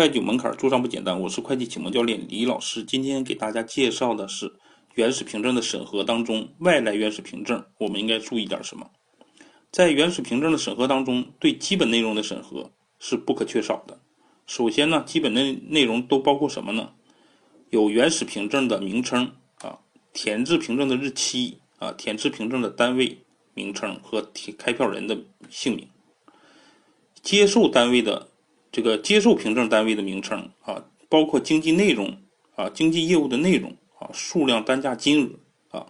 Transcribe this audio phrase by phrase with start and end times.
[0.00, 2.82] 会计门槛做账不简单，我是会计启蒙教练李老师。
[2.82, 4.50] 今天给大家介绍的是
[4.94, 8.90] 原始凭证的审核当中，外来原始凭证我们应该注意点什么？
[9.70, 14.00] 在原始凭证的审核当中，对基本内容的审核是不可缺少的。
[14.46, 16.92] 首先呢，基本内内容都包括什么呢？
[17.68, 19.80] 有原始凭证的名称啊，
[20.14, 23.18] 填制凭证的日期啊，填制凭证的单位
[23.52, 24.26] 名称和
[24.56, 25.18] 开票人的
[25.50, 25.86] 姓名，
[27.20, 28.29] 接受单位的。
[28.72, 32.16] 这个接受凭证单位的名称啊，包括经济内容
[32.54, 35.86] 啊，经济业务的内容啊，数量、单价、金额啊，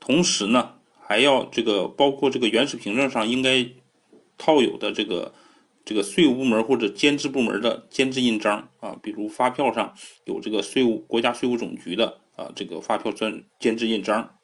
[0.00, 3.66] 同时呢，还要这个包括这个原始凭证上应该
[4.38, 5.34] 套有的这个
[5.84, 14.34] 这个税务部门或者监制部门的监制印章啊，比如发票上有这个税务国家税务总局的啊这个发票专监制印章。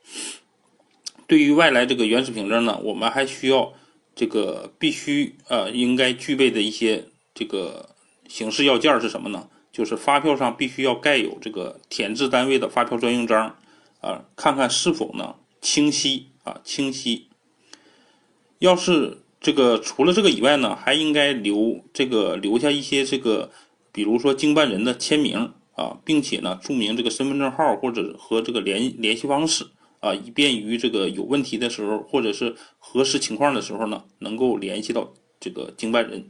[1.27, 3.73] 对于外来这个原始凭证呢，我们还需要
[4.15, 7.07] 这个必须呃应该具备的一些。
[7.35, 7.91] 这个
[8.29, 9.49] 形式要件是什么呢？
[9.73, 13.57] 就是发票上必须要盖有这个填制单位的发票专用章，
[14.01, 17.29] 啊，看看是否呢清晰啊清晰。
[18.59, 23.53] 要是这个除了这个以外呢，还应该留这个留下一些这个，
[23.93, 29.69] 比如说经办人的签名啊，并且呢注明这个身份证号或者和这个联联系方式
[30.01, 36.29] 啊，以便于这个有问题的时候或者是核实情况的时候呢，能够联系到这个经办人。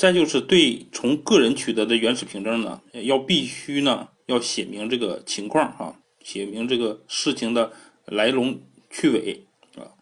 [0.00, 7.70] 再就是对从个人取得的原始凭证呢，要必须呢要写明这个情况哈，写明这个事情的
[8.06, 9.92] 来龙去尾啊，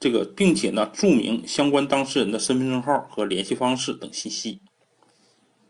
[0.00, 4.60] 这个并且呢注明相关当事人的身份证号和联系方式等信息。